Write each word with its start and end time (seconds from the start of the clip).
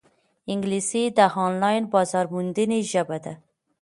انګلیسي 0.51 1.03
د 1.17 1.19
آنلاین 1.45 1.83
بازارموندنې 1.93 2.79
ژبه 2.91 3.17
ده 3.23 3.33